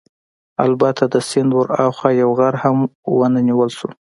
البته 0.65 1.03
د 1.13 1.15
سیند 1.29 1.51
ورهاخوا 1.55 2.09
یو 2.21 2.29
غر 2.39 2.53
هم 2.63 2.77
ونه 3.19 3.39
نیول 3.47 3.69
شو. 3.77 3.89